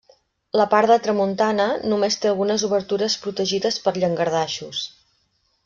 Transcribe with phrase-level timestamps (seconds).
[0.59, 4.85] La part de tramuntana només té algunes obertures protegides per llangardaixos.